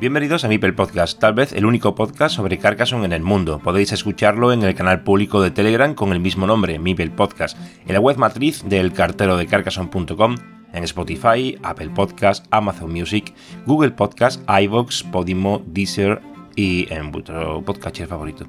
Bienvenidos 0.00 0.44
a 0.44 0.48
Mipel 0.48 0.76
Podcast, 0.76 1.18
tal 1.18 1.34
vez 1.34 1.52
el 1.52 1.66
único 1.66 1.96
podcast 1.96 2.36
sobre 2.36 2.58
Carcassonne 2.58 3.04
en 3.04 3.12
el 3.12 3.24
mundo. 3.24 3.58
Podéis 3.58 3.90
escucharlo 3.90 4.52
en 4.52 4.62
el 4.62 4.76
canal 4.76 5.02
público 5.02 5.42
de 5.42 5.50
Telegram 5.50 5.92
con 5.92 6.12
el 6.12 6.20
mismo 6.20 6.46
nombre, 6.46 6.78
Mipel 6.78 7.10
Podcast, 7.10 7.58
en 7.84 7.94
la 7.94 7.98
web 7.98 8.16
matriz 8.16 8.62
del 8.64 8.92
cartero 8.92 9.36
de 9.36 9.48
Carcassonne.com, 9.48 10.36
en 10.72 10.84
Spotify, 10.84 11.58
Apple 11.64 11.90
Podcast, 11.90 12.46
Amazon 12.52 12.92
Music, 12.92 13.34
Google 13.66 13.90
Podcast, 13.90 14.40
iVoox, 14.48 15.02
Podimo, 15.02 15.64
Deezer 15.66 16.22
y 16.58 16.92
en 16.92 17.12
vuestro 17.12 17.62
podcatcher 17.62 18.08
favorito. 18.08 18.44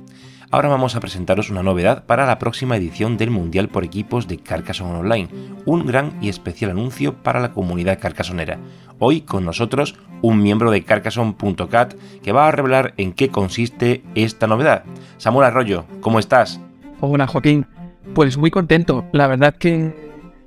Ahora 0.50 0.68
vamos 0.68 0.96
a 0.96 1.00
presentaros 1.00 1.52
una 1.52 1.62
novedad 1.62 2.08
para 2.08 2.26
la 2.26 2.40
próxima 2.40 2.76
edición 2.76 3.18
del 3.18 3.30
Mundial 3.30 3.70
por 3.70 3.84
Equipos 3.84 4.28
de 4.28 4.40
Carcassonne 4.40 4.98
Online, 4.98 5.30
un 5.66 5.86
gran 5.86 6.18
y 6.20 6.30
especial 6.30 6.72
anuncio 6.72 7.14
para 7.14 7.40
la 7.40 7.52
comunidad 7.52 8.00
carcassonera. 8.00 8.58
Hoy 8.98 9.22
con 9.22 9.46
nosotros 9.46 9.94
un 10.24 10.42
miembro 10.42 10.72
de 10.72 10.84
Carcassonne.cat 10.84 11.94
que 12.24 12.32
va 12.32 12.48
a 12.48 12.52
revelar 12.52 12.96
en 12.98 13.14
qué 13.14 13.30
consiste 13.30 14.02
esta 14.16 14.48
novedad. 14.48 14.86
Samuel 15.20 15.46
Arroyo, 15.46 15.86
¿cómo 16.02 16.18
estás? 16.18 16.60
Hola 17.02 17.28
Joaquín, 17.28 17.68
pues 18.16 18.40
muy 18.40 18.50
contento, 18.50 19.06
la 19.12 19.28
verdad 19.28 19.54
que 19.56 19.94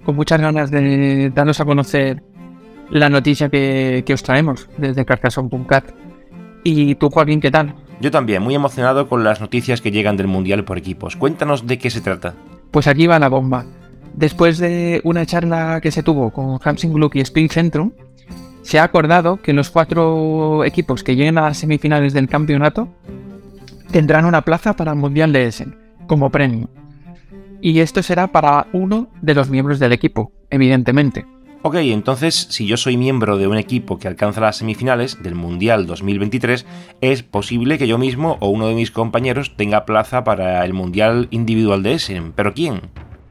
con 0.04 0.16
muchas 0.16 0.40
ganas 0.40 0.72
de 0.72 1.30
darnos 1.32 1.60
a 1.60 1.64
conocer 1.64 2.24
la 2.90 3.08
noticia 3.08 3.48
que, 3.48 4.02
que 4.04 4.14
os 4.14 4.24
traemos 4.24 4.68
desde 4.78 5.04
Carcassonne.cat. 5.04 6.11
¿Y 6.64 6.94
tú 6.94 7.10
Joaquín, 7.10 7.40
qué 7.40 7.50
tal? 7.50 7.74
Yo 8.00 8.10
también, 8.10 8.42
muy 8.42 8.54
emocionado 8.54 9.08
con 9.08 9.24
las 9.24 9.40
noticias 9.40 9.80
que 9.80 9.90
llegan 9.90 10.16
del 10.16 10.28
Mundial 10.28 10.64
por 10.64 10.78
equipos. 10.78 11.16
Cuéntanos 11.16 11.66
de 11.66 11.78
qué 11.78 11.90
se 11.90 12.00
trata. 12.00 12.34
Pues 12.70 12.86
aquí 12.86 13.06
va 13.06 13.18
la 13.18 13.28
bomba. 13.28 13.64
Después 14.14 14.58
de 14.58 15.00
una 15.04 15.24
charla 15.24 15.80
que 15.80 15.90
se 15.90 16.02
tuvo 16.02 16.30
con 16.30 16.58
Hampson 16.62 16.92
Gluck 16.92 17.16
y 17.16 17.20
Spring 17.20 17.48
Centrum, 17.48 17.92
se 18.62 18.78
ha 18.78 18.84
acordado 18.84 19.38
que 19.38 19.52
los 19.52 19.70
cuatro 19.70 20.64
equipos 20.64 21.02
que 21.02 21.16
lleguen 21.16 21.38
a 21.38 21.42
las 21.42 21.58
semifinales 21.58 22.12
del 22.12 22.28
campeonato 22.28 22.88
tendrán 23.90 24.24
una 24.24 24.42
plaza 24.42 24.74
para 24.74 24.92
el 24.92 24.98
Mundial 24.98 25.32
de 25.32 25.46
Essen, 25.46 25.76
como 26.06 26.30
premio. 26.30 26.68
Y 27.60 27.80
esto 27.80 28.02
será 28.02 28.28
para 28.28 28.66
uno 28.72 29.08
de 29.20 29.34
los 29.34 29.48
miembros 29.48 29.78
del 29.78 29.92
equipo, 29.92 30.32
evidentemente. 30.50 31.26
Ok, 31.64 31.76
entonces 31.76 32.48
si 32.50 32.66
yo 32.66 32.76
soy 32.76 32.96
miembro 32.96 33.38
de 33.38 33.46
un 33.46 33.56
equipo 33.56 33.96
que 33.96 34.08
alcanza 34.08 34.40
las 34.40 34.56
semifinales 34.56 35.22
del 35.22 35.36
Mundial 35.36 35.86
2023, 35.86 36.66
es 37.00 37.22
posible 37.22 37.78
que 37.78 37.86
yo 37.86 37.98
mismo 37.98 38.36
o 38.40 38.48
uno 38.48 38.66
de 38.66 38.74
mis 38.74 38.90
compañeros 38.90 39.56
tenga 39.56 39.84
plaza 39.84 40.24
para 40.24 40.64
el 40.64 40.72
Mundial 40.72 41.28
individual 41.30 41.84
de 41.84 41.94
Essen. 41.94 42.32
¿Pero 42.32 42.52
quién? 42.52 42.80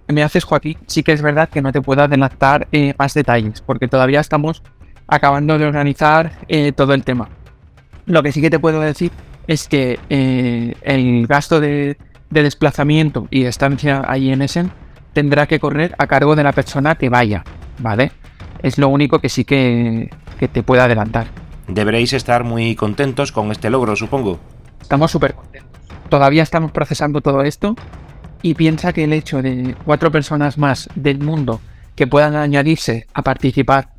Me 0.08 0.24
haces, 0.24 0.46
Joaquín, 0.46 0.78
sí 0.88 1.04
que 1.04 1.12
es 1.12 1.22
verdad 1.22 1.50
que 1.50 1.62
no 1.62 1.74
te 1.74 1.82
puedo 1.82 2.04
adelantar 2.04 2.70
eh, 2.72 2.94
más 2.98 3.14
detalles, 3.14 3.60
porque 3.60 3.90
todavía 3.90 4.22
estamos 4.22 4.64
acabando 5.08 5.58
de 5.58 5.66
organizar 5.66 6.32
eh, 6.48 6.72
todo 6.72 6.94
el 6.94 7.04
tema. 7.04 7.28
Lo 8.06 8.24
que 8.24 8.32
sí 8.32 8.40
que 8.40 8.50
te 8.50 8.60
puedo 8.60 8.80
decir 8.80 9.12
es 9.48 9.68
que 9.68 10.00
eh, 10.10 10.74
el 10.84 11.28
gasto 11.28 11.60
de, 11.60 11.98
de 12.30 12.44
desplazamiento 12.44 13.28
y 13.30 13.44
estancia 13.44 14.06
ahí 14.08 14.32
en 14.32 14.42
Essen 14.42 14.72
tendrá 15.12 15.48
que 15.48 15.60
correr 15.60 15.96
a 15.98 16.08
cargo 16.08 16.38
de 16.38 16.44
la 16.44 16.54
persona 16.54 16.96
que 16.96 17.10
vaya, 17.10 17.44
¿vale? 17.82 18.12
Es 18.64 18.78
lo 18.78 18.90
único 18.90 19.20
que 19.20 19.30
sí 19.30 19.44
que, 19.44 20.10
que 20.40 20.48
te 20.48 20.64
puedo 20.64 20.82
adelantar. 20.82 21.28
Deberéis 21.68 22.14
estar 22.14 22.44
muy 22.44 22.76
contentos 22.76 23.32
con 23.32 23.52
este 23.52 23.70
logro, 23.70 23.96
supongo. 23.96 24.40
Estamos 24.82 25.12
súper 25.12 25.34
contentos. 25.34 25.72
Todavía 26.10 26.44
estamos 26.44 26.72
procesando 26.72 27.22
todo 27.22 27.44
esto 27.44 27.76
y 28.42 28.56
piensa 28.56 28.94
que 28.94 29.06
el 29.06 29.14
hecho 29.14 29.42
de 29.42 29.76
cuatro 29.86 30.12
personas 30.12 30.58
más 30.58 30.90
del 30.96 31.20
mundo 31.20 31.62
que 31.96 32.08
puedan 32.08 32.36
añadirse 32.36 33.08
a 33.14 33.22
participar 33.22 33.90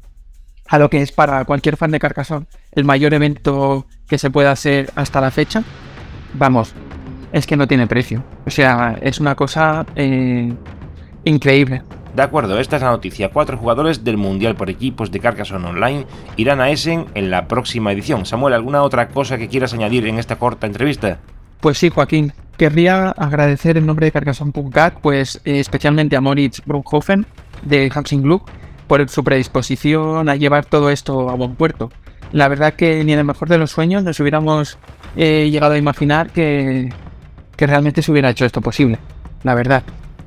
a 0.68 0.78
lo 0.78 0.90
que 0.90 1.02
es 1.02 1.12
para 1.12 1.44
cualquier 1.44 1.76
fan 1.76 1.90
de 1.90 1.98
Carcassonne 1.98 2.46
el 2.72 2.84
mayor 2.84 3.14
evento 3.14 3.86
que 4.08 4.18
se 4.18 4.30
pueda 4.30 4.52
hacer 4.52 4.90
hasta 4.94 5.20
la 5.20 5.30
fecha, 5.30 5.62
vamos, 6.34 6.74
es 7.32 7.46
que 7.46 7.56
no 7.56 7.68
tiene 7.68 7.86
precio. 7.86 8.24
O 8.46 8.50
sea, 8.50 8.98
es 9.00 9.20
una 9.20 9.34
cosa 9.34 9.86
eh, 9.96 10.52
increíble. 11.24 11.82
De 12.14 12.22
acuerdo, 12.22 12.58
esta 12.58 12.76
es 12.76 12.82
la 12.82 12.90
noticia. 12.90 13.30
Cuatro 13.30 13.56
jugadores 13.56 14.04
del 14.04 14.18
Mundial 14.18 14.54
por 14.54 14.68
equipos 14.68 15.10
de 15.10 15.20
Carcassonne 15.20 15.66
Online 15.66 16.06
irán 16.36 16.60
a 16.60 16.70
Essen 16.70 17.06
en 17.14 17.30
la 17.30 17.48
próxima 17.48 17.90
edición. 17.90 18.26
Samuel, 18.26 18.52
¿alguna 18.52 18.82
otra 18.82 19.08
cosa 19.08 19.38
que 19.38 19.48
quieras 19.48 19.72
añadir 19.72 20.06
en 20.06 20.18
esta 20.18 20.36
corta 20.36 20.66
entrevista? 20.66 21.18
Pues 21.60 21.78
sí, 21.78 21.88
Joaquín. 21.88 22.32
Querría 22.58 23.08
agradecer 23.10 23.78
en 23.78 23.86
nombre 23.86 24.06
de 24.06 24.12
Carcassonne.cat, 24.12 24.98
pues 25.00 25.40
eh, 25.44 25.58
especialmente 25.58 26.14
a 26.14 26.20
Moritz 26.20 26.60
Brunhofen 26.66 27.24
de 27.62 27.90
Hansing 27.92 28.22
Gluck 28.22 28.50
por 28.86 29.08
su 29.08 29.24
predisposición 29.24 30.28
a 30.28 30.36
llevar 30.36 30.66
todo 30.66 30.90
esto 30.90 31.30
a 31.30 31.34
buen 31.34 31.54
puerto. 31.54 31.90
La 32.30 32.48
verdad 32.48 32.74
que 32.74 33.02
ni 33.04 33.14
en 33.14 33.20
el 33.20 33.24
mejor 33.24 33.48
de 33.48 33.56
los 33.56 33.70
sueños 33.70 34.04
nos 34.04 34.20
hubiéramos 34.20 34.78
eh, 35.16 35.48
llegado 35.50 35.74
a 35.74 35.78
imaginar 35.78 36.30
que, 36.30 36.92
que 37.56 37.66
realmente 37.66 38.02
se 38.02 38.12
hubiera 38.12 38.28
hecho 38.28 38.44
esto 38.44 38.60
posible. 38.60 38.98
La 39.44 39.54
verdad. 39.54 39.82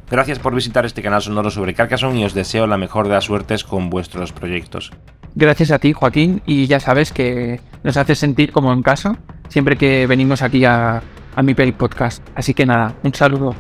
Gracias 0.10 0.40
por 0.40 0.54
visitar 0.54 0.86
este 0.86 1.02
canal 1.02 1.22
sonoro 1.22 1.50
sobre 1.50 1.74
Carcassonne 1.74 2.20
y 2.20 2.26
os 2.26 2.34
deseo 2.34 2.68
la 2.68 2.78
mejor 2.78 3.08
de 3.08 3.14
las 3.16 3.26
suertes 3.26 3.64
con 3.64 3.90
vuestros 3.90 4.32
proyectos. 4.32 4.92
Gracias 5.34 5.72
a 5.72 5.80
ti, 5.80 5.94
Joaquín, 5.94 6.42
y 6.46 6.68
ya 6.68 6.80
sabes 6.80 7.12
que 7.12 7.60
nos 7.84 7.98
haces 7.98 8.20
sentir 8.20 8.52
como 8.52 8.72
en 8.72 8.84
casa 8.84 9.18
siempre 9.50 9.78
que 9.78 10.08
venimos 10.08 10.42
aquí 10.42 10.64
a, 10.66 11.02
a 11.36 11.44
mi 11.44 11.54
Podcast. 11.54 12.28
Así 12.36 12.54
que 12.54 12.66
nada, 12.66 12.96
un 13.04 13.14
saludo. 13.14 13.56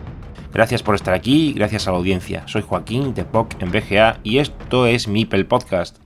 Gracias 0.54 0.84
por 0.84 0.96
estar 0.96 1.14
aquí, 1.14 1.54
gracias 1.54 1.88
a 1.88 1.92
la 1.92 1.98
audiencia. 1.98 2.44
Soy 2.48 2.62
Joaquín 2.62 3.14
de 3.14 3.26
POC 3.26 3.62
en 3.62 3.72
BGA 3.72 4.20
y 4.24 4.38
esto 4.38 4.88
es 4.88 5.08
Mipel 5.08 5.46
Podcast. 5.46 6.05